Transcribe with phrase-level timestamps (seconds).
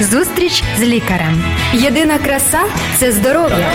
[0.00, 1.42] Зустріч з лікарем.
[1.74, 2.60] Єдина краса
[2.98, 3.72] це здоров'я.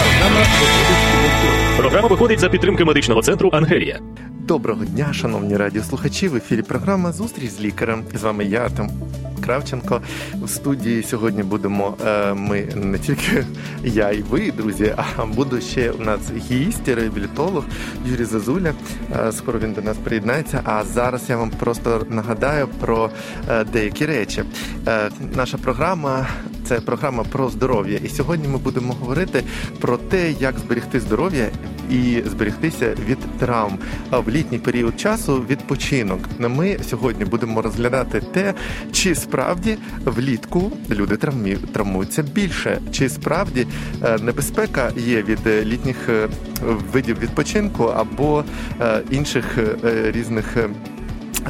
[1.77, 3.99] Програма виходить за підтримки медичного центру Ангелія.
[4.39, 6.27] Доброго дня, шановні радіослухачі.
[6.27, 8.03] В ефірі програма Зустріч з лікарем.
[8.13, 8.89] З вами я, Артем
[9.45, 10.01] Кравченко.
[10.41, 13.45] В студії сьогодні будемо е, ми не тільки
[13.83, 16.19] я і ви, друзі, а буде ще у нас
[16.51, 17.63] гість, реабілітолог
[18.05, 18.73] Юрій Зазуля.
[19.15, 20.61] Е, Скоро він до нас приєднається.
[20.63, 23.09] А зараз я вам просто нагадаю про
[23.49, 24.43] е, деякі речі.
[25.35, 26.27] Наша програма
[26.65, 27.99] це програма про здоров'я.
[28.03, 29.43] І сьогодні ми будемо говорити
[29.79, 31.49] про те, як зберегти здоров'я
[31.89, 33.77] і зберегтися від травм
[34.11, 35.45] в літній період часу.
[35.49, 36.19] Відпочинок.
[36.39, 38.53] Ми сьогодні будемо розглядати те,
[38.91, 41.17] чи справді влітку люди
[41.71, 43.67] травмуються більше, чи справді
[44.03, 46.27] е, небезпека є від літніх е,
[46.93, 48.43] видів відпочинку або
[48.81, 49.57] е, інших
[50.13, 50.57] різних.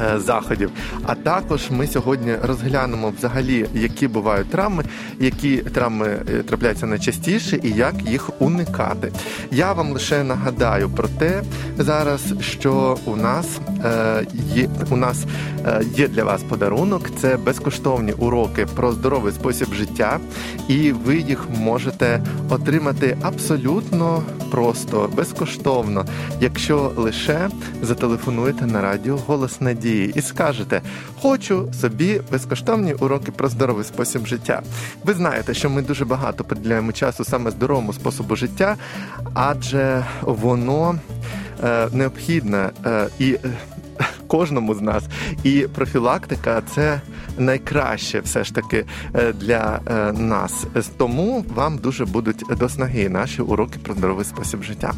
[0.04, 0.70] Е, заходів.
[1.06, 4.84] А також ми сьогодні розглянемо взагалі, які бувають травми,
[5.20, 9.12] які травми е, трапляються найчастіше і як їх уникати.
[9.50, 11.42] Я вам лише нагадаю про те
[11.78, 13.46] зараз, що у нас
[13.84, 15.24] е, є у нас
[15.94, 17.10] є для вас подарунок.
[17.20, 20.18] Це безкоштовні уроки про здоровий спосіб життя,
[20.68, 26.04] і ви їх можете отримати абсолютно просто безкоштовно,
[26.40, 27.48] якщо лише
[27.82, 30.82] зателефонуєте на радіо Голос Надії надії і скажете:
[31.20, 34.62] Хочу собі безкоштовні уроки про здоровий спосіб життя.
[35.04, 38.76] Ви знаєте, що ми дуже багато приділяємо часу саме здоровому способу життя,
[39.34, 40.98] адже воно
[41.64, 43.32] е, необхідне е, і.
[43.32, 43.38] Е,
[44.26, 45.04] кожному з нас,
[45.44, 47.00] і профілактика це
[47.38, 48.84] найкраще все ж таки
[49.14, 50.66] е, для е, нас.
[50.96, 54.92] Тому вам дуже будуть до снаги наші уроки про здоровий спосіб життя.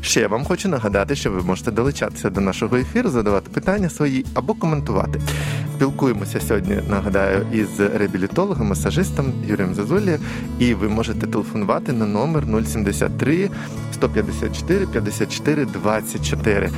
[0.00, 4.26] Ще я вам хочу нагадати, що ви можете долучатися до нашого ефіру, задавати питання свої
[4.34, 5.20] або коментувати.
[5.82, 6.78] Спілкуємося сьогодні.
[6.88, 10.18] Нагадаю, із реабілітологом, масажистом Юрієм Зазулі,
[10.58, 13.50] і ви можете телефонувати на номер 073
[13.94, 16.70] 154 54 24.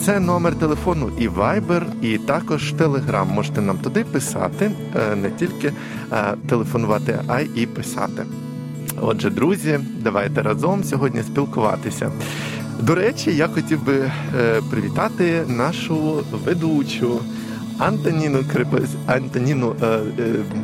[0.00, 3.32] Це номер телефону і Viber, і також Telegram.
[3.32, 5.72] Можете нам туди писати, е, не тільки
[6.12, 8.26] е, телефонувати, а й писати.
[9.00, 12.12] Отже, друзі, давайте разом сьогодні спілкуватися.
[12.80, 14.10] До речі, я хотів би е,
[14.70, 17.20] привітати нашу ведучу.
[17.78, 20.00] Антоніну Крипес, Антоніну е, е,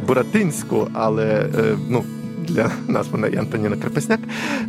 [0.06, 1.26] Буратинську, але
[1.58, 2.04] е, ну
[2.50, 4.20] для нас вона і Антоніна Крепесняк.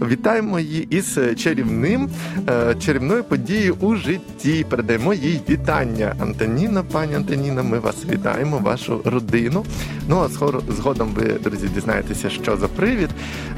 [0.01, 2.09] Вітаємо її із чарівним
[2.49, 4.65] е, чарівною подією у житті.
[4.69, 6.15] Передаємо їй вітання.
[6.19, 9.65] Антоніна, пані Антоніна, ми вас вітаємо, вашу родину.
[10.07, 10.27] Ну а
[10.73, 13.09] згодом ви, друзі, дізнаєтеся, що за привід.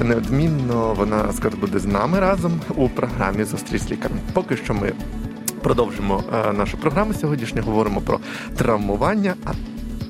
[0.02, 4.18] Неодмінно вона скоро буде з нами разом у програмі «Зустріч з лікарем.
[4.34, 4.94] Поки що ми.
[5.64, 7.62] Продовжимо е, нашу програму сьогоднішню.
[7.62, 8.20] Говоримо про
[8.58, 9.36] травмування.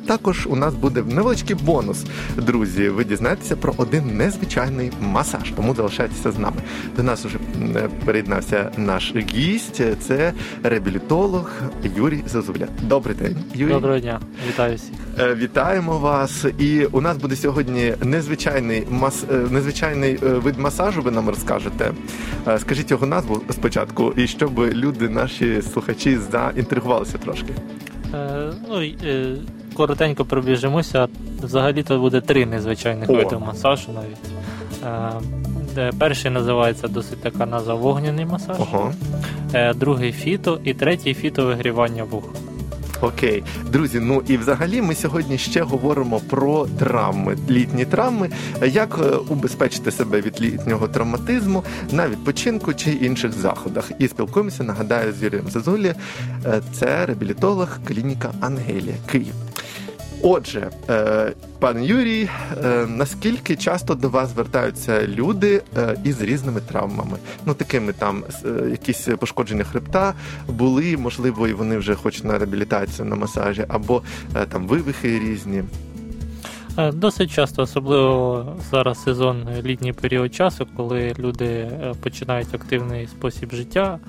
[0.07, 2.05] Також у нас буде невеличкий бонус,
[2.37, 2.89] друзі.
[2.89, 5.51] Ви дізнаєтеся про один незвичайний масаж.
[5.55, 6.61] Тому залишайтеся з нами.
[6.97, 7.37] До нас вже
[8.05, 9.81] приєднався наш гість.
[10.01, 10.33] Це
[10.63, 11.51] реабілітолог
[11.97, 12.67] Юрій Зазуля.
[12.81, 13.71] Добрий день, Юрій.
[13.71, 14.19] Доброго дня,
[14.49, 14.93] вітаю всіх.
[15.19, 16.45] Е, вітаємо вас.
[16.59, 19.25] І у нас буде сьогодні незвичайний мас...
[19.31, 21.01] Е, незвичайний е, вид масажу.
[21.01, 21.91] Ви нам розкажете.
[22.57, 27.53] Скажіть його назву спочатку, і щоб люди, наші слухачі, заінтригувалися трошки.
[28.13, 29.35] Е, ну, е,
[29.73, 31.07] коротенько пробіжимося.
[31.43, 33.13] Взагалі то буде три незвичайних О.
[33.13, 34.33] види масажу навіть.
[35.77, 38.93] Е, перший називається досить така назва вогняний масаж, Ого.
[39.53, 42.29] Е, другий фіто і третій фіто вигрівання вуха.
[43.01, 43.99] Окей, друзі.
[43.99, 48.29] Ну і взагалі ми сьогодні ще говоримо про травми, літні травми,
[48.65, 53.91] як е, убезпечити себе від літнього травматизму на відпочинку чи інших заходах.
[53.99, 54.63] І спілкуємося.
[54.63, 55.93] Нагадаю, з Юрієм Зазулі,
[56.73, 59.33] це реабілітолог клініка Ангелія Київ.
[60.25, 62.29] Отже, е, пан Юрій,
[62.63, 67.17] е, наскільки часто до вас звертаються люди е, із різними травмами?
[67.45, 68.23] Ну такими там
[68.69, 70.13] якісь пошкодження хребта
[70.47, 74.01] були, можливо, і вони вже хочуть на реабілітацію на масажі, або
[74.51, 75.63] там вивихи різні.
[76.93, 81.71] Досить часто, особливо зараз сезон літній період часу, коли люди
[82.03, 83.99] починають активний спосіб життя.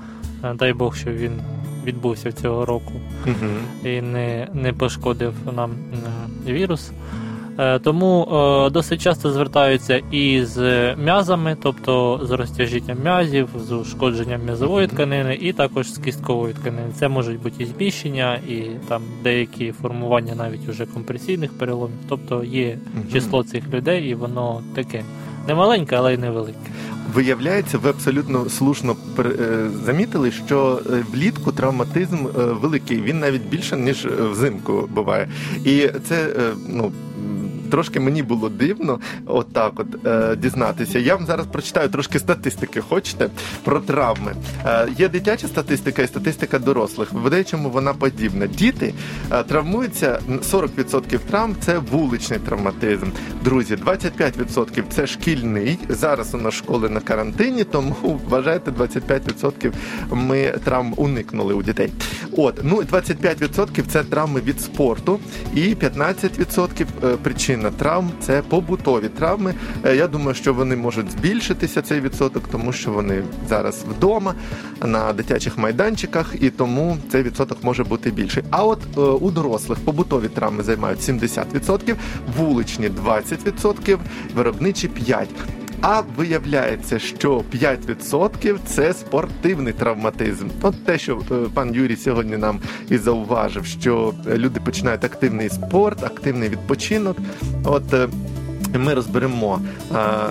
[0.52, 1.40] Дай Бог, що він
[1.84, 2.92] відбувся цього року
[3.26, 3.88] uh-huh.
[3.88, 5.70] і не не пошкодив нам
[6.46, 6.92] е, вірус.
[7.58, 8.28] Е, тому
[8.66, 10.58] е, досить часто звертаються і з
[10.96, 16.92] м'язами, тобто з розтяжінням м'язів, з ушкодженням м'язової тканини, і також з кісткової тканини.
[16.94, 21.96] Це можуть бути і збільшення, і там деякі формування навіть уже компресійних переломів.
[22.08, 22.78] Тобто є
[23.12, 25.04] число цих людей, і воно таке
[25.48, 26.58] немаленьке, але й невелика.
[27.14, 29.24] Виявляється, ви абсолютно слушно е,
[29.84, 33.02] замітили, що е, влітку травматизм е, великий.
[33.02, 35.28] Він навіть більше ніж взимку буває,
[35.64, 36.28] і це
[36.68, 36.92] ну
[37.74, 40.98] трошки мені було дивно, отак, от, е, дізнатися.
[40.98, 42.80] Я вам зараз прочитаю трошки статистики.
[42.80, 43.28] Хочете
[43.64, 44.34] про травми?
[44.66, 47.12] Е, є дитяча статистика і статистика дорослих.
[47.12, 48.46] В деячому вона подібна.
[48.46, 48.94] Діти
[49.32, 53.06] е, травмуються 40% травм це вуличний травматизм.
[53.44, 55.78] Друзі, 25% це шкільний.
[55.88, 59.72] Зараз у нас школи на карантині, тому вважайте 25%
[60.10, 61.92] ми травм уникнули у дітей.
[62.36, 65.20] От ну і 25% це травми від спорту,
[65.54, 69.54] і 15% е, причина травм це побутові травми.
[69.84, 74.34] Е, Я думаю, що вони можуть збільшитися цей відсоток, тому що вони зараз вдома
[74.82, 78.42] на дитячих майданчиках, і тому цей відсоток може бути більший.
[78.50, 81.94] А от е, у дорослих побутові травми займають 70%,
[82.38, 83.98] вуличні 20%,
[84.34, 85.26] виробничі 5%.
[85.86, 90.48] А виявляється, що 5% це спортивний травматизм.
[90.62, 95.48] От те, що е, пан Юрій сьогодні нам і зауважив, що е, люди починають активний
[95.48, 97.16] спорт, активний відпочинок.
[97.64, 98.08] От е,
[98.78, 99.60] ми розберемо
[99.92, 100.26] а,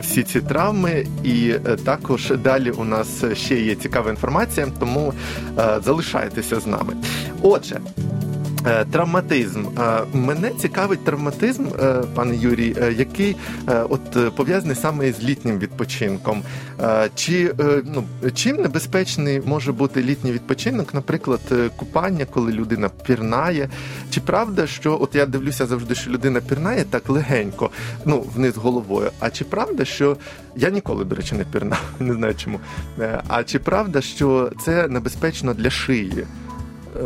[0.00, 5.12] всі ці травми, і е, також далі у нас ще є цікава інформація, тому
[5.58, 6.92] е, залишайтеся з нами.
[7.42, 7.80] Отже.
[8.66, 9.64] Е, Травматизм.
[9.78, 13.36] Е, Мене цікавить травматизм, е, пане Юрій, який
[13.66, 16.42] от пов'язаний саме з літнім відпочинком.
[17.14, 17.54] Чи
[17.84, 18.04] ну
[18.34, 21.40] чим небезпечний може бути літній відпочинок, наприклад,
[21.76, 23.68] купання, коли людина пірнає?
[24.10, 27.70] Чи правда, що от я дивлюся завжди, що людина пірнає так легенько,
[28.04, 29.10] ну вниз головою?
[29.20, 30.16] А чи правда, що
[30.56, 32.60] я ніколи, до речі, не пірнав, не знаю чому.
[33.28, 36.26] А чи правда, що це небезпечно для шиї?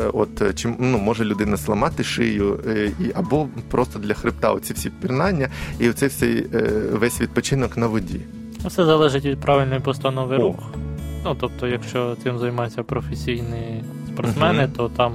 [0.00, 4.52] Е, От чим чи ну може людина зламати шию, е, і або просто для хребта
[4.52, 5.48] оці всі пірнання,
[5.78, 8.20] і оцей всей е, весь відпочинок на воді.
[8.64, 10.40] Все залежить від правильної постанови О.
[10.42, 10.64] руху.
[11.25, 14.72] Ну, тобто, якщо цим займаються професійні спортсмени, Мгм.
[14.76, 15.12] то там,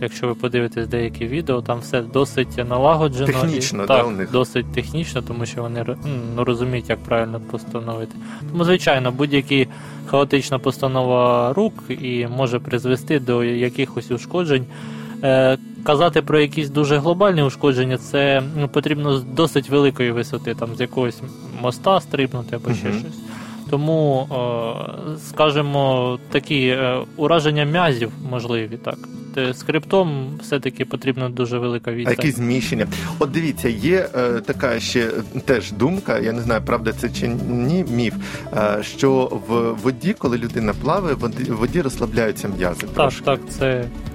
[0.00, 3.26] якщо ви подивитесь деякі відео, там все досить налагоджено.
[3.26, 4.30] Технічно, і, да, так, у них?
[4.30, 5.84] досить технічно, тому що вони
[6.36, 8.12] ну, розуміють, як правильно постановити.
[8.50, 9.68] Тому, звичайно, будь-які
[10.06, 14.66] хаотична постанова рук і може призвести до якихось ушкоджень.
[15.24, 20.68] Е, казати про якісь дуже глобальні ушкодження, це ну, потрібно з досить великої висоти, там
[20.76, 21.22] з якогось
[21.62, 22.98] моста стрибнути або ще Мгм.
[22.98, 23.18] щось.
[23.70, 28.98] Тому, е, скажімо, такі е, ураження м'язів можливі, так.
[29.34, 32.14] Те, З хребтом все-таки потрібна дуже велика відстань.
[32.18, 32.86] які зміщення?
[33.18, 35.00] От дивіться, є е, така ще
[35.36, 38.14] е, теж думка, я не знаю, правда це чи ні, міф,
[38.56, 42.80] е, що в воді, коли людина плаває, в воді, в воді розслабляються м'язи.
[42.80, 43.24] Так, трошки.
[43.24, 43.66] так, це.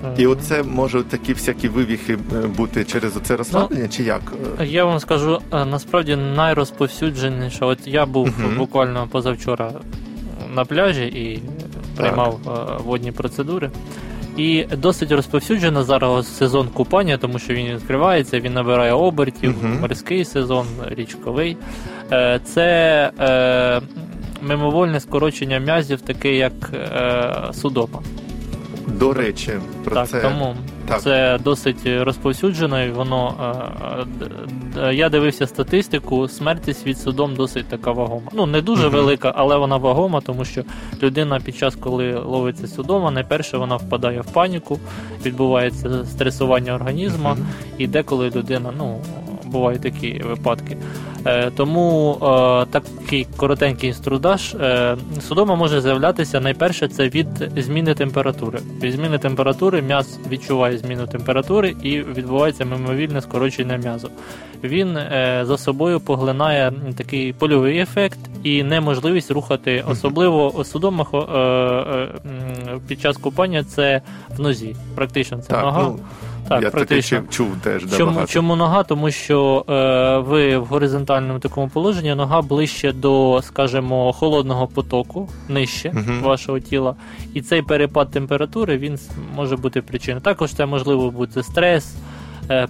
[0.05, 2.13] е, І оце може такі всякі вивіхи
[2.43, 4.21] е, бути через оце розслаблення, чи як?
[4.59, 7.65] Е, Я вам скажу, е, насправді найрозповсюдженіше.
[7.65, 8.57] От я був Мгм.
[8.57, 9.71] буквально позавчора
[10.55, 11.43] на пляжі і
[11.97, 13.71] приймав е, водні процедури.
[14.37, 19.79] І досить розповсюджено зараз сезон купання, тому що він відкривається, він набирає обертів, Мгм.
[19.81, 21.57] морський сезон, річковий.
[22.11, 23.81] Е, Це е,
[24.41, 27.99] мимовольне скорочення м'язів, таке як е, судома.
[28.87, 29.51] До речі,
[29.83, 30.55] про так, це тому
[30.87, 31.01] Так.
[31.01, 33.33] це досить розповсюджено, і воно
[34.01, 34.29] е, д-
[34.75, 36.27] д- я дивився статистику.
[36.27, 38.31] Смертність від судом досить така вагома.
[38.33, 38.95] Ну не дуже угу.
[38.95, 40.63] велика, але вона вагома, тому що
[41.03, 44.79] людина під час, коли ловиться судома, найперше вона впадає в паніку,
[45.25, 47.37] відбувається стресування організму, угу.
[47.77, 48.99] і деколи людина, ну
[49.53, 50.77] бувають такі випадки.
[51.25, 54.55] Е, тому е, такий коротенький інструдаж.
[54.55, 58.59] Е, судома може з'являтися найперше це від зміни температури.
[58.81, 64.09] Від зміни температури м'яз відчуває зміну температури і відбувається мимовільне скорочення м'язу.
[64.63, 71.17] Він е, за собою поглинає такий польовий ефект і неможливість рухати, особливо у судомах е,
[71.17, 72.09] е,
[72.87, 74.01] під час купання це
[74.37, 74.75] в нозі.
[74.95, 75.83] Практично це так, нога.
[75.83, 75.99] ну,
[76.49, 78.31] так, я таке чув, чув теж да, Чому, багато.
[78.31, 78.83] чому нога?
[78.83, 85.93] Тому що е, ви в горизонтальному такому положенні нога ближче до, скажімо, холодного потоку, нижче
[85.95, 86.27] угу.
[86.27, 86.95] вашого тіла.
[87.33, 88.99] І цей перепад температури він
[89.35, 90.21] може бути причиною.
[90.21, 91.95] Також це можливо бути стрес,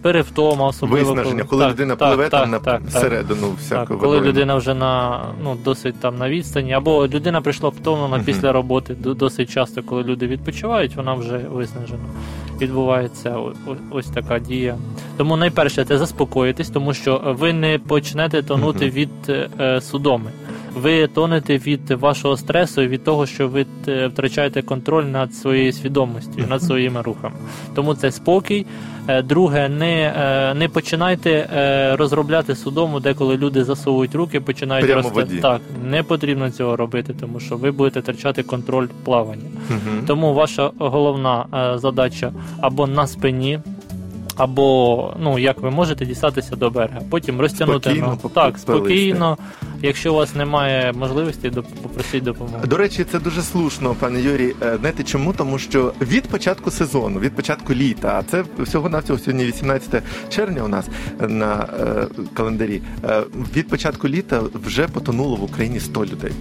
[0.01, 3.99] перевтома, особливо Виснаження, коли так, людина так, пливе так, там на середину всякого.
[3.99, 8.25] коли людина вже на ну досить там на відстані, або людина прийшла втомлена Мгм.
[8.25, 8.95] після роботи.
[8.95, 11.99] Досить часто, коли люди відпочивають, вона вже виснажена.
[12.61, 14.77] Відбувається о- о- ось така дія.
[15.17, 18.95] Тому найперше це заспокоїтись, тому що ви не почнете тонути Мгм.
[18.95, 19.09] від
[19.59, 20.31] е, судоми.
[20.75, 25.73] Ви тонете від вашого стресу і від того, що ви е, втрачаєте контроль над своєю
[25.73, 27.35] свідомістю, над своїми рухами.
[27.75, 28.65] Тому це спокій.
[29.07, 31.47] Е, Друге, не, е, не починайте
[31.99, 35.13] розробляти судому, деколи люди засовують руки, починають Прямо рости.
[35.15, 35.37] воді.
[35.37, 39.49] Так, не потрібно цього робити, тому що ви будете втрачати контроль плавання.
[39.69, 40.05] Мгм.
[40.07, 41.45] Тому ваша головна
[41.77, 43.59] задача або на спині,
[44.35, 47.01] або ну як ви можете дістатися до берега.
[47.09, 48.31] Потім розтягнути Спокійно ногу.
[48.33, 49.37] Так, спокійно.
[49.85, 52.67] Якщо у вас немає можливості, попросіть допомогу.
[52.67, 54.55] До речі, це дуже слушно, пане Юрій.
[54.61, 55.33] Е, Знаєте чому?
[55.33, 60.63] Тому що від початку сезону, від початку літа, а це всього навсього сьогодні 18 червня
[60.63, 60.85] у нас
[61.19, 62.81] на е, календарі.
[63.03, 63.23] е,
[63.55, 66.31] від початку літа вже потонуло в Україні 100 людей.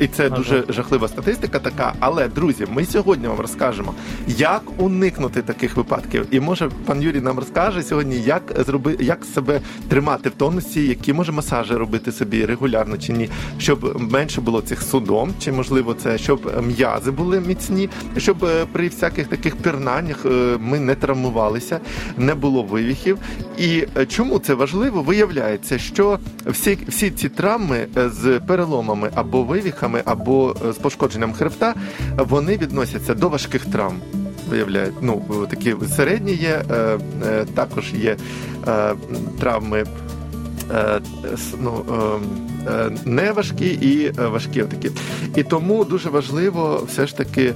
[0.00, 1.94] І це дуже жахлива статистика така.
[2.00, 3.94] Але друзі, ми сьогодні вам розкажемо,
[4.26, 6.26] як уникнути таких випадків.
[6.30, 11.12] І може пан Юрій нам розкаже сьогодні, як зроби, як себе тримати в тонусі, які
[11.12, 13.28] може масажі робити собі регулярно чи ні,
[13.58, 18.88] щоб менше було цих судом, чи можливо це щоб м'язи були міцні, щоб е, при
[18.88, 21.80] всяких таких пірнаннях е, ми не травмувалися,
[22.16, 23.18] не було вивіхів.
[23.58, 25.02] І е, чому це важливо?
[25.02, 31.74] Виявляється, що всі, всі ці травми з переломами або вивіхами, або е, з пошкодженням хребта,
[32.16, 34.00] вони відносяться до важких травм.
[34.48, 38.16] Виявляють, ну такі середні є, е, е, також є
[39.40, 39.86] травми.
[41.60, 44.90] Ну, е, е, не важкі і важкі такі.
[45.36, 47.52] І тому дуже важливо все ж таки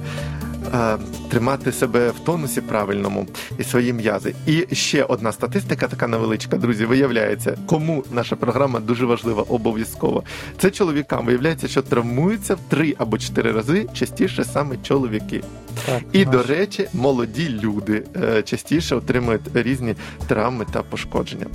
[1.29, 3.27] тримати себе в тонусі правильному
[3.59, 4.35] і свої м'язи.
[4.47, 10.23] І ще одна статистика, така невеличка, друзі, виявляється, кому наша програма дуже важлива, обов'язково.
[10.57, 11.25] Це чоловікам.
[11.25, 15.43] Виявляється, що травмуються в три або чотири рази частіше саме чоловіки.
[15.85, 19.95] Так, І, наш- до речі, молоді люди е, частіше отримують різні
[20.27, 21.45] травми та пошкодження.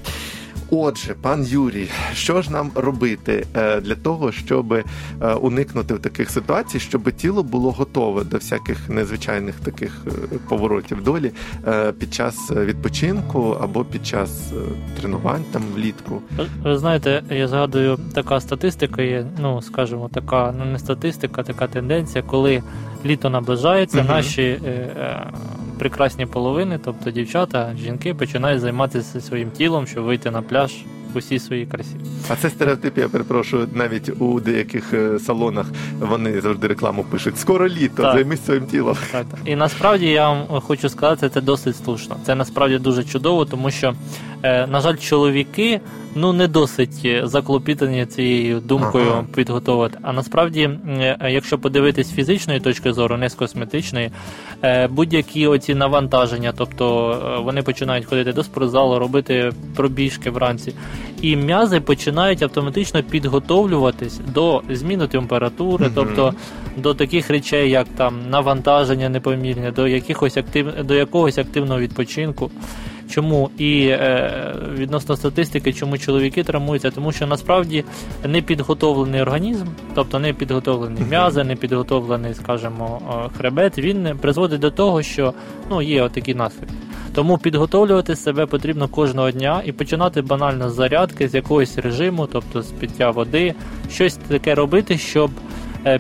[0.71, 4.85] Отже, пан Юрій, що ж нам робити е, для того, щоб е,
[5.41, 11.33] уникнути таких ситуацій, щоб тіло було готове до всяких незвичайних таких е, поворотів долі
[11.99, 14.53] під час відпочинку або під час
[15.01, 16.23] тренувань там влітку?
[16.65, 22.25] Ви- знаєте, я згадую, така статистика є, ну скажімо, така ну не статистика, така тенденція,
[22.27, 22.63] коли
[23.05, 24.07] літо наближається, Мгм.
[24.09, 25.27] наші е,
[25.81, 31.39] прекрасні половини, тобто дівчата, жінки, починають займатися своїм тілом, щоб вийти на пляж в усій
[31.39, 31.97] своїй красі.
[32.29, 35.67] А це стереотип, я перепрошую, навіть у деяких е, салонах
[36.01, 38.15] вони завжди рекламу пишуть: скоро літо, Так.
[38.15, 38.97] займись своїм тілом.
[39.13, 39.27] Так.
[39.45, 42.17] І насправді я вам хочу сказати, це досить слушно.
[42.27, 43.95] Це насправді дуже чудово, тому що,
[44.43, 45.81] е, на жаль, чоловіки
[46.15, 49.25] ну не досить е, заклопітані цією думкою Ага.
[49.35, 49.99] підготовити.
[50.03, 50.71] А насправді,
[51.29, 54.11] якщо подивитись з фізичної точки зору, не з косметичної,
[54.91, 60.75] будь-які оці навантаження, тобто вони починають ходити до спортзалу, робити пробіжки вранці,
[61.23, 65.95] і м'язи починають автоматично підготовлюватись до зміни температури, Мгм.
[65.95, 66.35] тобто
[66.77, 70.85] до таких речей, як там навантаження непомірне, до якихось актив...
[70.85, 72.51] до якогось активного відпочинку.
[73.11, 76.91] Чому і е, відносно статистики, чому чоловіки травмуються?
[76.91, 77.85] Тому що насправді
[78.25, 84.71] не підготовлений організм, тобто не підготовлені м'язи, не підготовлений, скажімо, е, хребет, він призводить до
[84.71, 85.35] того, що
[85.71, 86.75] ну є отакі наслідки.
[87.15, 92.63] Тому підготовлювати себе потрібно кожного дня і починати банально з зарядки, з якогось режиму, тобто
[92.63, 93.55] з пиття води,
[93.93, 95.31] щось таке робити, щоб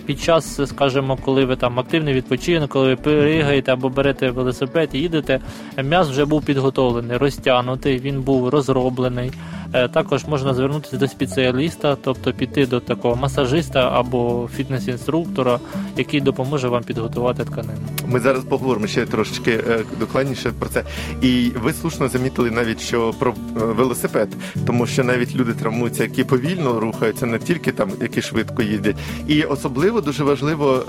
[0.07, 4.99] під час, скажімо, коли ви там активний відпочинок, коли ви пригаєте або берете велосипед і
[4.99, 5.41] їдете,
[5.77, 9.31] е, м'яз вже був підготовлений, розтягнутий, він був розроблений.
[9.73, 15.59] Е, Також можна звернутися до спеціаліста, тобто піти до такого масажиста або фітнес-інструктора,
[15.97, 17.81] який допоможе вам підготувати тканину.
[18.07, 20.85] Ми зараз поговоримо ще трошечки е, докладніше про це.
[21.23, 24.29] І ви слушно замітили навіть, що про е, велосипед,
[24.67, 28.97] тому що навіть люди травмуються, які повільно рухаються, не тільки там, які швидко їздять.
[29.27, 30.85] І особливо дуже важливо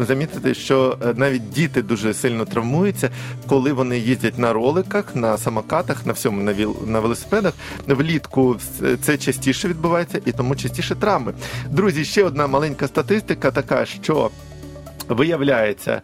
[0.00, 3.10] замітити, що навіть діти дуже сильно травмуються,
[3.46, 6.52] коли вони їздять на роликах, на самокатах, на всьому
[6.86, 7.54] на велосипедах.
[7.86, 8.21] Влітку
[9.02, 11.32] це частіше відбувається і тому частіше травми.
[11.70, 14.30] Друзі, ще одна маленька статистика така, що
[15.08, 16.00] виявляється.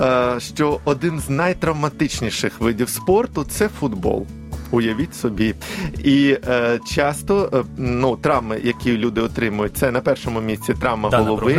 [0.00, 4.26] е, Що один з найтравматичніших видів спорту це футбол.
[4.70, 5.54] Уявіть собі.
[6.04, 11.24] І е, часто е, ну, травми, які люди отримують, це на першому місці травма Дана
[11.24, 11.52] голови.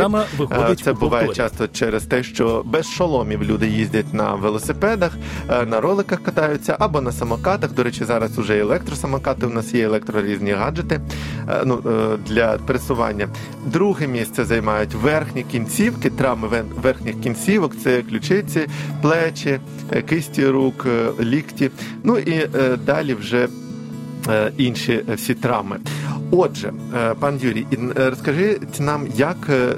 [0.72, 1.36] Е, Це буває повторі.
[1.36, 5.12] часто через те, що без шоломів люди їздять на велосипедах,
[5.50, 7.72] е, на роликах катаються або на самокатах.
[7.72, 9.46] До речі, зараз уже електросамокати.
[9.46, 11.00] У нас є електрорізні гаджети
[11.48, 13.28] е, ну, е, для пересування.
[13.66, 16.48] Друге місце займають верхні кінцівки, травми
[16.82, 17.72] верхніх кінцівок.
[17.84, 18.66] Це ключиці,
[19.02, 19.60] плечі,
[20.08, 20.86] кисті рук,
[21.20, 21.70] лікті.
[22.04, 23.48] Ну і е, далі вже
[24.28, 25.78] е, інші е, всі травми.
[26.30, 29.36] Отже, е, пан Юрій, розкажіть нам, як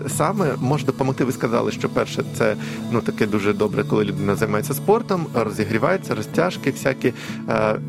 [0.08, 1.24] саме може допомогти.
[1.24, 2.56] Ви сказали, що перше це
[2.92, 7.12] ну таке дуже добре, коли людина займається спортом, розігрівається, розтяжки всякі.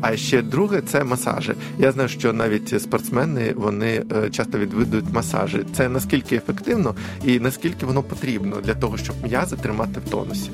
[0.00, 1.52] А ще друге це масажі.
[1.78, 5.60] Я знаю, що навіть спортсмени вони часто відвідують масажі.
[5.76, 6.94] Це наскільки ефективно
[7.24, 10.50] і наскільки воно потрібно для того, щоб м'язи тримати в тонусі.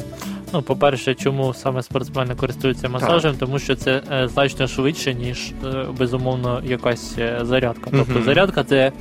[0.57, 5.85] Ну, по-перше, чому саме спортсмени користуються масажем, тому що це е, значно швидше, ніж е,
[5.99, 7.91] безумовно якась е, зарядка.
[7.91, 8.23] Тобто Мгм.
[8.25, 8.93] зарядка це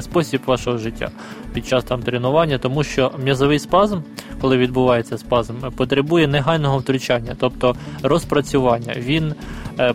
[0.00, 1.10] спосіб вашого життя
[1.52, 3.98] під час там тренування, тому що м'язовий спазм,
[4.40, 8.94] коли відбувається спазм, потребує негайного втручання, тобто розпрацювання.
[8.96, 9.34] Він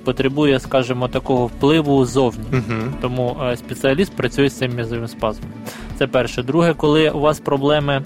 [0.03, 2.45] потребує, скажімо, такого впливу зовні.
[2.53, 2.81] Угу.
[3.01, 5.51] Тому спеціаліст працює з цим м'язовим спазмом.
[5.97, 6.43] Це перше.
[6.43, 8.03] Друге, коли у вас проблеми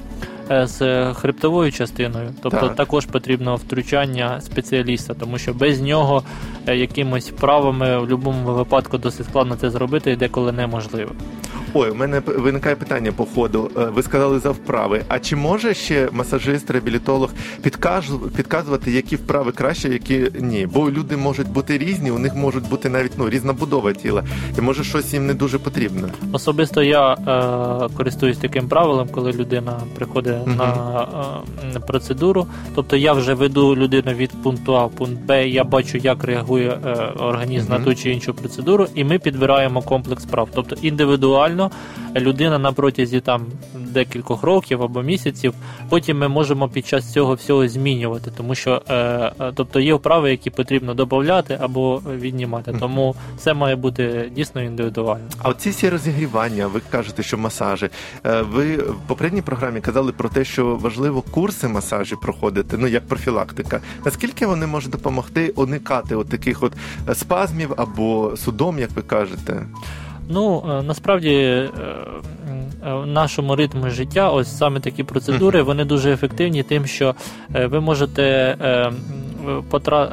[0.50, 2.76] з хребтовою частиною, тобто Так.
[2.76, 6.24] також потрібно втручання спеціаліста, тому що без нього
[6.68, 11.12] е, якимось правами в будь-якому випадку досить складно це зробити і деколи неможливо.
[11.76, 13.72] Ой, у мене виникає питання по ходу.
[13.78, 15.02] Е, Ви сказали за вправи.
[15.08, 17.30] А чи може ще масажист, реабілітолог
[18.36, 20.68] підказувати, які вправи краще, які ні?
[20.74, 24.24] Бо люди можуть бути різні, у них можуть бути навіть ну різна будова тіла,
[24.58, 26.08] і може щось їм не дуже потрібно.
[26.32, 30.56] Особисто я е, користуюсь таким правилом, коли людина приходить Мгм.
[30.58, 31.08] на
[31.76, 32.48] е, процедуру.
[32.76, 36.78] Тобто я вже веду людину від пункту А в пункт Б, я бачу, як реагує
[36.86, 36.90] е,
[37.20, 37.80] організм Мгм.
[37.80, 40.50] на ту чи іншу процедуру, і ми підбираємо комплекс прав.
[40.56, 41.63] Тобто індивідуально
[42.16, 45.54] людина на протязі там декількох років або місяців.
[45.90, 50.32] Потім ми можемо під час цього всього змінювати, тому що е, е, тобто є вправи,
[50.32, 52.76] які потрібно додати або віднімати.
[52.80, 55.26] Тому все має бути дійсно індивідуально.
[55.38, 57.90] А оці всі розігрівання, ви кажете, що масажі.
[58.26, 63.08] Е, Ви в попередній програмі казали про те, що важливо курси масажі проходити, ну як
[63.08, 63.82] профілактика.
[64.06, 66.74] Наскільки вони можуть допомогти уникати от таких от
[67.14, 69.66] спазмів або судом, як ви кажете?
[70.30, 71.70] Ну е, насправді е,
[72.86, 77.16] е, в нашому ритмі життя, ось саме такі процедури, вони дуже ефективні, тим, що
[77.50, 78.58] ви можете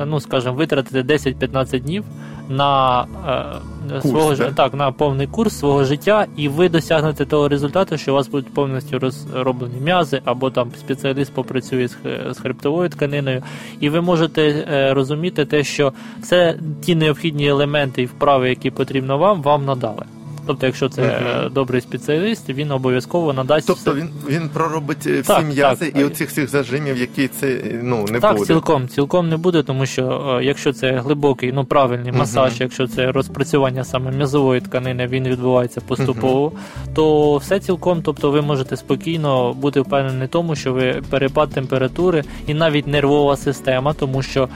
[0.07, 2.05] ну, скажімо, витратити 10-15 днів
[2.51, 7.49] на е, Курс, свого ж- так, на повний курс свого життя, і ви досягнете того
[7.49, 11.97] результату, що у вас будуть повністю розроблені м'язи, або там спеціаліст попрацює з,
[12.31, 13.43] з хребтовою тканиною,
[13.81, 15.93] і ви можете е, розуміти те, що
[16.23, 20.03] все ті необхідні елементи і вправи, які потрібно вам, вам надали.
[20.47, 24.01] Тобто, якщо це е, добрий спеціаліст, він обов'язково надасть Тобто все.
[24.01, 26.03] він він проробить е, всі Так, м'язи так.
[26.03, 28.47] і оцих всіх зажимів, які це е, ну не так, буде.
[28.47, 33.13] цілком, цілком не буде, тому що е, якщо це глибокий, ну правильний масаж, якщо це
[33.13, 36.53] розпрацювання саме м'язової тканини, він відбувається поступово,
[36.95, 42.25] то все цілком, тобто ви можете спокійно бути впевнені в тому, що ви перепад температури
[42.47, 44.49] і навіть нервова система, тому що,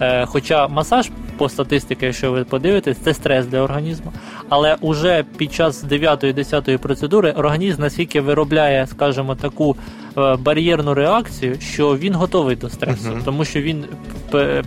[0.00, 4.12] е, хоча масаж по статистиці, якщо ви подивитесь, це стрес для організму.
[4.50, 9.76] Але уже під час 9-10 процедури організм наскільки виробляє, скажімо, таку
[10.18, 13.22] е, бар'єрну реакцію, що він готовий до стресу, Мгм.
[13.24, 13.84] тому що він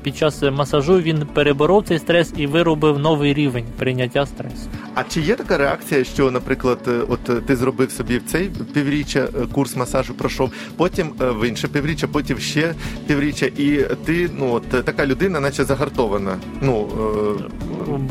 [0.04, 4.69] під час масажу він переборов цей стрес і виробив новий рівень прийняття стресу.
[4.96, 8.50] А чи є така реакція, що, наприклад, е, от е, ти зробив собі в цей
[8.74, 12.74] півріччя курс масажу пройшов, потім в інше півріччя, потім ще
[13.08, 16.38] півріччя, і ти ну от така людина, наче загартована.
[16.62, 16.88] Ну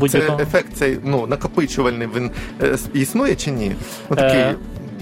[0.09, 1.27] це ефект цей ну
[1.63, 2.07] накопичувальний.
[2.15, 3.71] Він е, існує чи ні?
[4.17, 4.55] Е,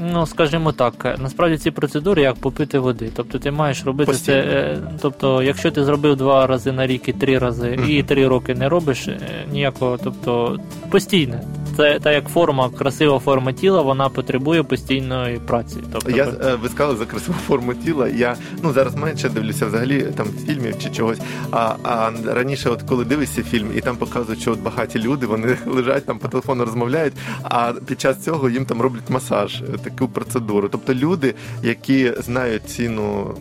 [0.04, 3.10] Ну, скажімо так, е, насправді ці процедури як попити води.
[3.15, 4.43] Тобто ти маєш робити Постійно.
[4.43, 4.78] це.
[5.02, 8.69] Тобто, якщо ти зробив два рази на рік і три рази, і три роки не
[8.69, 9.10] робиш
[9.52, 11.41] ніякого, тобто постійне.
[11.82, 15.78] Це та як форма, красива форма тіла, вона потребує постійної праці.
[15.91, 18.08] Тобто, Я е, ви сказали за красиву форму тіла.
[18.08, 21.20] Я ну зараз менше дивлюся взагалі там фільмів чи чогось.
[21.52, 25.58] А, а раніше, от коли дивишся фільм, і там показують, що от багаті люди вони
[25.65, 27.13] лежать там по телефону розмовляють.
[27.44, 30.70] А під час цього їм там роблять масаж, е, таку процедуру.
[30.70, 33.36] Тобто люди, які знають ціну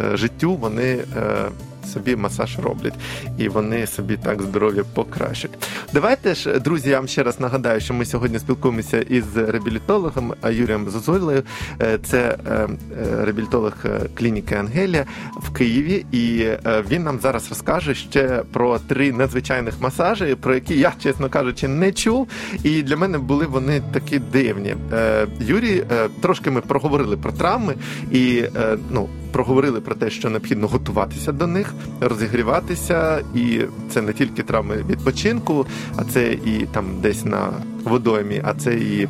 [0.00, 0.98] е, життю, вони.
[1.92, 2.94] Собі масаж роблять,
[3.38, 5.50] і вони собі так здоров'я покращать.
[5.94, 10.90] Давайте ж, друзі, я вам ще раз нагадаю, що ми сьогодні спілкуємося із реабілітологом Юрієм
[10.90, 11.42] Зозойлею.
[11.82, 12.68] Е, Це е, е,
[13.24, 13.72] реабілітолог
[14.14, 16.46] клініки Ангелія в Києві, і
[16.90, 21.92] він нам зараз розкаже ще про три надзвичайних масажі, про які я, чесно кажучи, не
[21.92, 22.28] чув.
[22.64, 24.74] І для мене були вони такі дивні.
[25.40, 25.84] Юрій,
[26.22, 27.74] трошки ми проговорили про травми
[28.12, 28.44] і
[28.90, 29.08] ну.
[29.32, 35.66] Проговорили про те, що необхідно готуватися до них, розігріватися, і це не тільки травми відпочинку,
[35.96, 37.52] а це і там десь на
[37.84, 39.08] водоймі, а це і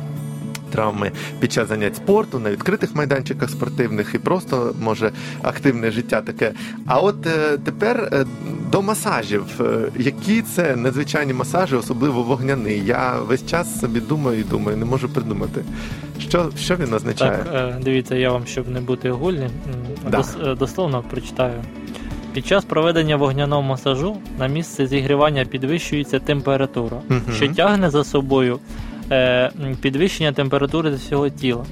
[0.71, 6.51] травми під час занять спорту, на відкритих майданчиках спортивних і просто може активне життя таке.
[6.85, 8.25] А от е, тепер е,
[8.71, 9.43] до масажів.
[9.59, 9.63] Е,
[9.97, 12.83] які це надзвичайні масажі, особливо вогняний?
[12.85, 15.61] Я весь час собі думаю і думаю, не можу придумати.
[16.19, 17.39] Що, що він означає?
[17.51, 19.49] Так, дивіться, я вам, щоб не бути огульним,
[20.09, 20.17] Да.
[20.17, 21.61] дос- дословно прочитаю.
[22.33, 27.21] Під час проведення вогняного масажу на місце зігрівання підвищується температура, Мгм.
[27.35, 28.59] що тягне за собою
[29.81, 31.63] підвищення температури всього тіла.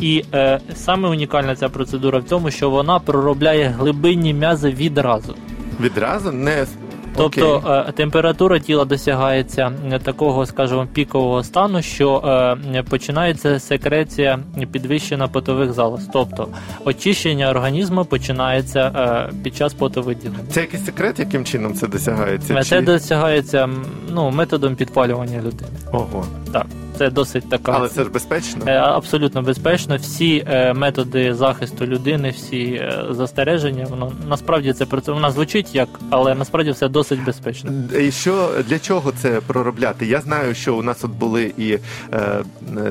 [0.00, 5.34] І е, саме унікальна ця процедура в тому, що вона проробляє глибинні м'язи відразу.
[5.80, 6.66] Відразу не
[7.18, 7.70] Тобто Окей.
[7.88, 12.22] е, температура тіла досягається е, такого, скажімо, пікового стану, що
[12.74, 14.38] е, починається секреція
[14.72, 16.08] підвищена потових залоз.
[16.12, 16.48] Тобто
[16.84, 18.80] очищення організму починається
[19.30, 20.38] е, під час потовиділення.
[20.50, 22.62] це якийсь секрет, яким чином це досягається?
[22.62, 23.68] Це Чи- досягається
[24.12, 25.70] ну, методом підпалювання людини.
[25.92, 26.24] Ого.
[26.52, 26.66] Так,
[26.98, 27.72] це досить така.
[27.72, 28.64] Але це ж безпечно.
[28.66, 29.96] Е, Абсолютно безпечно.
[29.96, 35.74] Всі е, методи захисту людини, всі е, застереження, воно насправді це про це вона звучить
[35.74, 37.72] як, але насправді все досить безпечно.
[38.00, 40.06] І що для чого це проробляти?
[40.06, 41.78] Я знаю, що у нас от були і
[42.12, 42.42] е,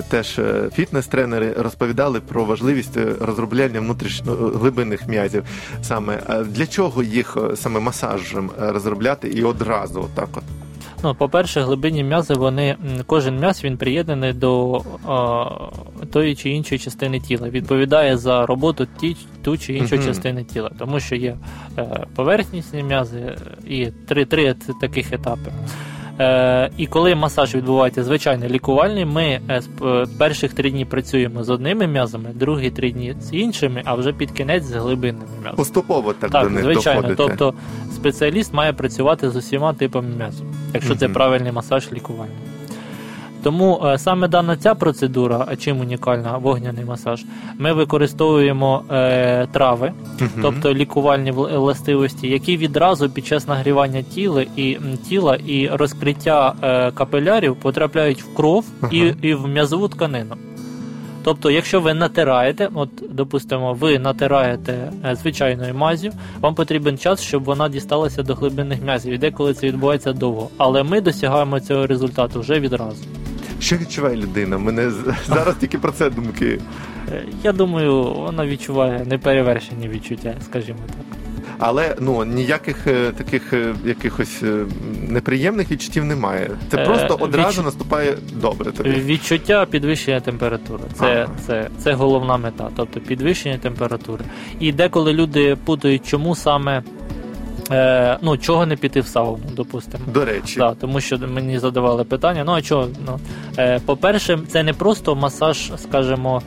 [0.09, 0.39] теж
[0.75, 5.43] фітнес-тренери розповідали про важливість розробляння внутрішньо глибинних м'язів.
[5.81, 10.43] Саме для чого їх саме масажем розробляти і одразу отак от.
[11.03, 14.77] Ну, по-перше, глибинні м'язи, вони кожен м'яз він приєднаний до
[16.01, 17.49] е, тої чи іншої частини тіла.
[17.49, 20.09] Відповідає за роботу ті, ту чи іншої Мгм.
[20.09, 21.37] частини тіла, тому що є
[21.77, 25.51] е, поверхнісні м'язи е, і три, три таких етапи.
[26.19, 31.43] Е, і коли масаж відбувається звичайно лікувальний, ми е, з- е, перших три дні працюємо
[31.43, 35.55] з одними м'язами, другі три дні з іншими, а вже під кінець з глибинними м'язами.
[35.57, 37.01] Поступово так, до Так, них звичайно.
[37.01, 37.23] доходити.
[37.27, 37.53] Тобто
[37.95, 42.31] спеціаліст має працювати з усіма типами м'язу, якщо це правильний масаж лікування.
[43.43, 47.25] Тому е, саме дана ця процедура, а чим унікальна вогняний масаж,
[47.57, 50.29] ми використовуємо е, трави, угу.
[50.41, 54.77] тобто лікувальні властивості, які відразу під час нагрівання тіла і
[55.09, 60.35] тіла і розкриття е, капелярів потрапляють в кров і, і в м'язову тканину.
[61.27, 67.43] Тобто, якщо ви натираєте, от допустимо, ви натираєте е, звичайною мазю, вам потрібен час, щоб
[67.43, 69.13] вона дісталася до глибинних м'язів.
[69.13, 70.49] І деколи це відбувається довго.
[70.57, 73.03] Але ми досягаємо цього результату вже відразу.
[73.59, 74.57] Що відчуває людина?
[74.57, 74.91] Мене
[75.27, 76.59] зараз тільки про це думки.
[77.11, 81.16] Е, Я думаю, вона відчуває неперевершені відчуття, скажімо так.
[81.59, 84.65] Але ну ніяких е, таких е, якихось е,
[85.09, 86.51] неприємних відчуттів немає.
[86.71, 87.65] Це Е, просто одразу Відч...
[87.65, 88.89] наступає добре тобі.
[88.89, 90.83] Відчуття підвищення температури.
[90.93, 91.29] Це, Ага.
[91.45, 94.25] це, це головна мета, тобто підвищення температури.
[94.59, 96.83] І деколи люди путають, чому саме.
[97.71, 100.03] Е, ну, чого не піти в сауну, допустимо.
[100.13, 102.43] До речі, Так, тому що мені задавали питання.
[102.43, 102.87] Ну а чого?
[103.05, 103.19] Ну,
[103.57, 106.41] е, по-перше, це не просто масаж, скажімо,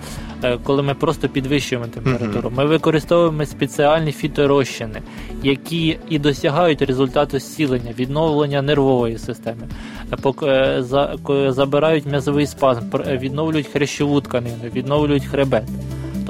[0.44, 2.52] е, коли ми просто підвищуємо температуру.
[2.56, 5.00] Ми використовуємо спеціальні фіторозчини,
[5.42, 9.68] які і досягають результату зцілення, відновлення нервової системи,
[10.12, 11.16] Е, пок- е, за-
[11.52, 15.64] забирають м'язовий спазм, е, відновлюють хрящову тканину, відновлюють хребет.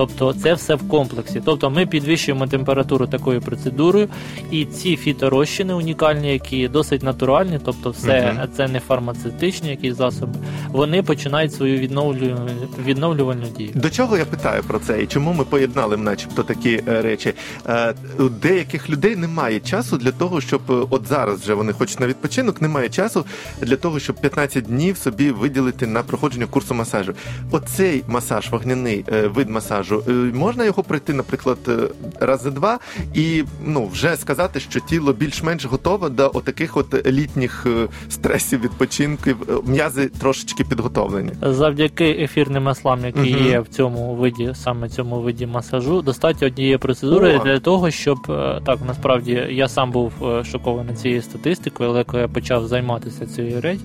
[0.00, 1.42] Тобто це все в комплексі.
[1.44, 4.08] Тобто ми підвищуємо температуру такою процедурою,
[4.50, 8.48] і ці фіторозчини унікальні, які досить натуральні, тобто все Мгм.
[8.56, 10.32] це не фармацевтичні якісь засоби,
[10.68, 12.46] вони починають свою відновлювальну,
[12.84, 13.70] відновлювальну дію.
[13.74, 17.32] До чого я питаю про це і чому ми поєднали, начебто, такі е, речі?
[17.68, 22.00] Е, У деяких людей немає часу для того, щоб е, от зараз вже вони хочуть
[22.00, 23.24] на відпочинок, немає часу
[23.62, 27.12] для того, щоб 15 днів собі виділити на проходження курсу масажу.
[27.50, 31.78] Оцей масаж, вогняний вид масажу, е, можна його пройти, наприклад, е,
[32.20, 32.78] раз-два,
[33.14, 39.36] і ну вже сказати, що тіло більш-менш готове до отаких от літніх е, стресів, відпочинків,
[39.66, 41.32] м'язи трошечки підготовлені.
[41.42, 43.46] Завдяки ефірним маслам, які Мгм.
[43.46, 47.44] є в цьому виді, саме цьому виді масажу, достатньо однієї процедури О!
[47.44, 48.18] для того, щоб
[48.66, 50.12] так насправді я сам був
[50.52, 53.78] шокований цією статистикою, але коли я почав займатися цією реч,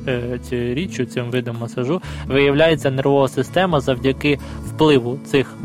[0.49, 5.55] цією річчю, цим видом масажу, виявляється нервова система завдяки впливу цих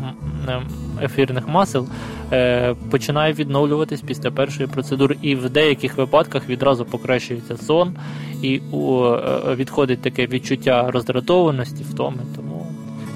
[1.01, 1.87] ефірних масел.
[2.31, 7.95] е, Починає відновлюватись після першої процедури, і в деяких випадках відразу покращується сон,
[8.41, 8.61] і е,
[9.55, 12.17] відходить таке відчуття роздратованості, втоми.
[12.35, 12.50] Тому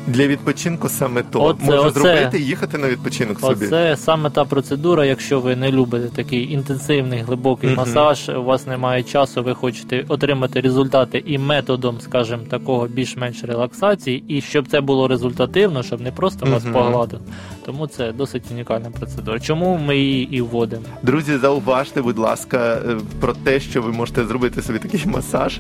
[0.08, 3.66] Для відпочинку саме то Оце- можна оце- зробити і їхати на відпочинок собі.
[3.66, 7.78] Оце саме та процедура, якщо ви не любите такий інтенсивний глибокий Мгм.
[7.80, 14.24] масаж, у вас немає часу, ви хочете отримати результати і методом, скажімо, такого більш-менш релаксації,
[14.28, 16.74] і щоб це було результативно, щоб не просто вас Мгм.
[16.74, 17.22] погладили.
[17.66, 19.40] Тому це досить унікальна процедура.
[19.40, 20.84] Чому ми її і вводимо?
[21.04, 22.58] Друзі, зауважте, будь ласка,
[22.90, 25.60] е, про те, що ви можете зробити собі такий масаж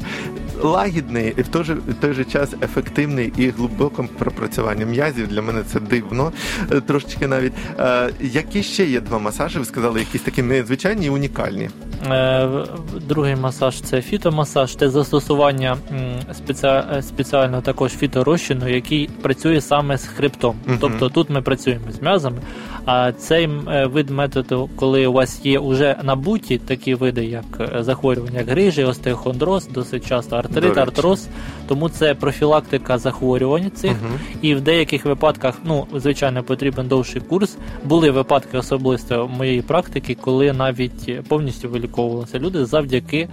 [0.64, 5.28] лагідний і в той же, в той же час ефективний і глибоким пропрацюванням м'язів.
[5.28, 6.32] Для мене це дивно
[6.72, 7.54] е, трошечки навіть.
[7.80, 9.60] Е, які ще є два масажі?
[9.60, 11.70] Ви сказали, якісь такі незвичайні і унікальні.
[12.12, 12.50] е,
[13.08, 15.78] другий масаж це фітомасаж, це застосування
[16.34, 20.56] спеціа, спеціально також фіторозчину, який працює саме з хребтом.
[20.66, 20.78] Мгм.
[20.82, 22.38] Тобто тут ми працюємо з м'язами.
[22.86, 23.50] А цей
[23.86, 27.46] вид методу, коли у вас є уже набуті такі види, як
[27.84, 31.28] захворювання, як грижі, остеохондроз, досить часто артрит, артроз,
[31.68, 33.92] тому це профілактика захворювань цих.
[33.92, 34.20] Мгм.
[34.42, 37.58] І в деяких випадках, ну звичайно, потрібен довший курс.
[37.84, 43.30] Були випадки особисто моєї практики, коли навіть повністю виліковувалися люди завдяки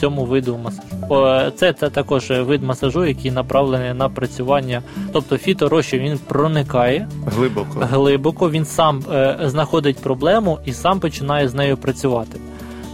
[0.00, 1.52] цьому виду масажу.
[1.56, 7.88] Це, це також вид масажу, який направлений на працювання, тобто фіторощі він проникає Глибоко.
[7.90, 12.40] глибоко, він сам е, знаходить проблему і сам починає з нею працювати.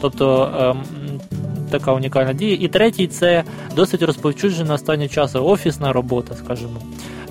[0.01, 0.83] Тобто ем,
[1.71, 2.57] така унікальна дія.
[2.61, 3.45] І третій це
[3.77, 6.81] досить розповсюджена останнім часом офісна робота, скажімо.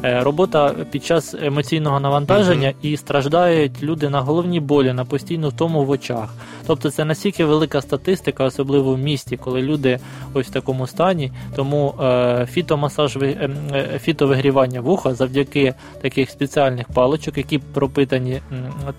[0.04, 5.86] Е, Робота під час емоційного навантаження і страждають люди на головні болі, на постійну втому
[5.86, 6.34] в очах.
[6.68, 10.00] Тобто це настільки велика статистика, особливо в місті, коли люди
[10.34, 11.32] ось в такому стані.
[11.56, 18.42] Тому е, фітомасаж ем, е, фітовигрівання вуха завдяки таких спеціальних паличок, які пропитані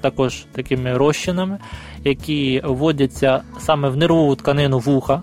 [0.01, 1.59] також такими розчинами,
[2.05, 5.23] які вводяться саме в нервову тканину вуха.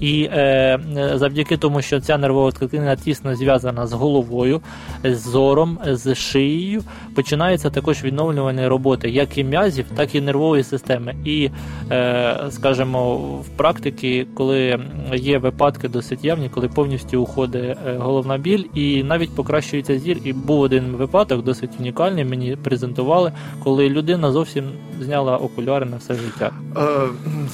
[0.00, 0.80] І е,
[1.14, 4.60] завдяки тому, що ця нервова тканина тісно зв'язана з головою,
[5.04, 6.82] з зором, з шиєю,
[7.14, 11.14] починаються також відновлювані роботи як і м'язів, так і нервової системи.
[11.24, 11.50] І,
[11.90, 14.80] е, скажімо, в практиці, коли
[15.14, 20.18] є випадки досить явні, коли повністю уходить е, головна біль, і навіть покращується зір.
[20.24, 22.24] І був один випадок, досить унікальний.
[22.24, 23.32] Мені презентували,
[23.64, 24.64] коли людина зовсім
[25.00, 26.50] зняла окуляри на все життя.
[26.76, 26.80] Е,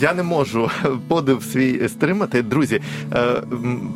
[0.01, 0.71] я не можу
[1.09, 2.43] подив свій стримати.
[2.43, 2.81] Друзі,
[3.13, 3.43] е,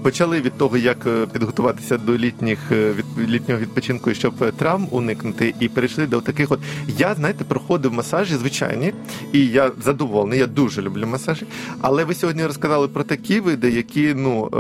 [0.03, 5.69] почали від того, як е, підготуватися до літніх е, літнього відпочинку, щоб травм уникнути, і
[5.69, 6.53] перейшли до таких.
[6.53, 6.61] От
[6.99, 8.93] я знаєте, проходив масажі звичайні,
[9.33, 10.39] і я задоволений.
[10.39, 11.47] Я дуже люблю масажі.
[11.81, 14.51] Але ви сьогодні розказали про такі види, які ну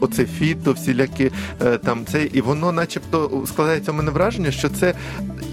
[0.00, 1.30] оце фіто, всілякі
[1.84, 4.94] там це, і воно, начебто, складається у мене враження, що це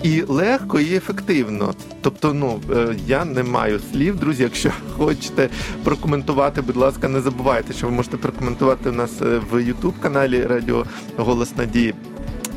[0.04, 1.74] і легко, і ефективно.
[2.02, 2.60] Тобто, ну
[3.08, 4.44] я не маю слів, друзі.
[4.44, 5.50] Якщо хочете
[5.84, 10.44] прокоментувати, будь ласка, не забувайте, що ви можете прокоментувати у нас е, в Ютуб каналі
[10.44, 10.86] Радіо
[11.18, 11.94] Голос Надії.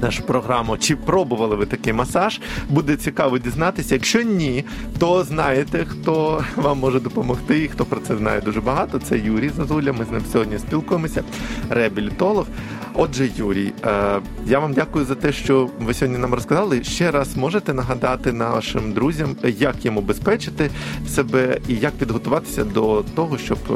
[0.03, 2.41] Нашу програму, чи пробували ви такий масаж?
[2.69, 3.95] Буде цікаво дізнатися.
[3.95, 4.65] Якщо ні,
[4.99, 8.99] то знаєте, хто вам може допомогти, і хто про це знає дуже багато.
[8.99, 9.93] Це Юрій Зазуля.
[9.93, 11.23] Ми з ним сьогодні спілкуємося.
[11.71, 12.47] Реабілітолог.
[12.95, 16.85] Отже, Юрій, е, я вам дякую за те, що ви сьогодні нам розказали.
[16.85, 20.71] Ще раз можете нагадати нашим друзям, як їм убезпечити
[21.09, 23.75] себе і як підготуватися до того, щоб е,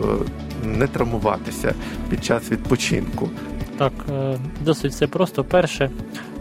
[0.69, 1.75] не травмуватися
[2.11, 3.31] під час відпочинку.
[3.83, 5.45] Так, е, досить все просто.
[5.45, 5.91] Перше,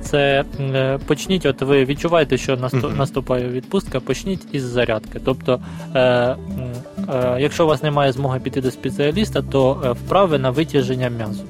[0.01, 2.57] це е, почніть, от ви відчуваєте, що
[2.97, 5.19] наступає відпустка, почніть із зарядки.
[5.25, 5.59] Тобто,
[5.95, 6.35] е,
[7.39, 11.43] якщо у вас немає змоги піти до спеціаліста, то вправи на витяження м'язу.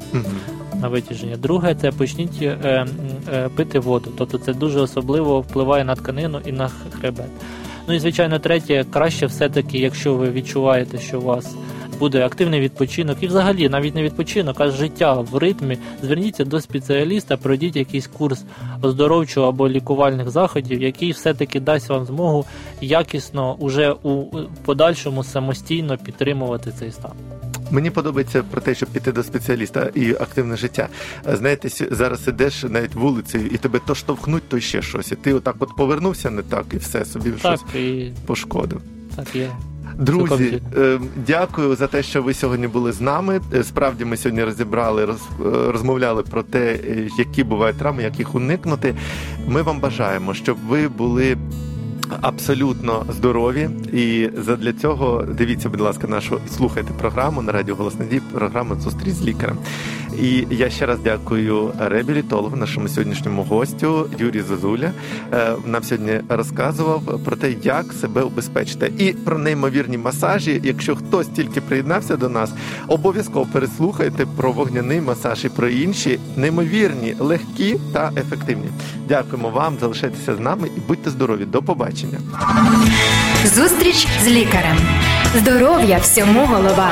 [0.81, 1.37] На витяження.
[1.37, 2.85] Друге, це почніть е,
[3.33, 4.11] е, пити воду.
[4.17, 7.29] Тобто це дуже особливо впливає на тканину і на хребет.
[7.87, 11.55] Ну і звичайно, третє, краще все-таки, якщо ви відчуваєте, що у вас
[12.01, 17.37] буде активний відпочинок, і взагалі навіть не відпочинок, а життя в ритмі, зверніться до спеціаліста,
[17.37, 18.43] пройдіть якийсь курс
[18.81, 22.45] оздоровчого або лікувальних заходів, який все-таки дасть вам змогу
[22.81, 24.25] якісно уже у
[24.65, 27.11] подальшому самостійно підтримувати цей стан.
[27.71, 30.87] Мені подобається про те, щоб піти до спеціаліста і активне життя.
[31.25, 35.11] Знаєте, зараз ідеш навіть вулицею, і тебе то штовхнуть, то ще щось.
[35.11, 38.81] І ти отак от повернувся не так, і все собі Так, щось і пошкодив.
[39.15, 39.49] так є.
[39.97, 43.41] Друзі, е, дякую за те, що ви сьогодні були з нами.
[43.53, 48.19] Е, Справді ми сьогодні розібрали, роз- е, розмовляли про те, е, які бувають травми, як
[48.19, 48.95] їх уникнути.
[49.47, 51.37] Ми вам бажаємо, щоб ви були.
[52.21, 58.21] Абсолютно здорові, і задля цього дивіться, будь ласка, нашу слухайте програму на радіо Голос Надії,
[58.33, 59.57] програму Зустріч з лікарем.
[60.21, 64.91] І я ще раз дякую реабілітологу, нашому сьогоднішньому гостю Юрію Зазуля.
[65.33, 70.61] Е, Нам сьогодні розказував про те, як себе убезпечити, і про неймовірні масажі.
[70.63, 72.53] Якщо хтось тільки приєднався до нас,
[72.87, 78.67] обов'язково переслухайте про вогняний масаж і про інші неймовірні, легкі та ефективні.
[79.07, 81.45] Дякуємо вам, залишайтеся з нами і будьте здорові.
[81.45, 82.17] До побачення.
[83.45, 84.77] Зустріч з лікарем.
[85.35, 86.91] Здоров'я всьому голова.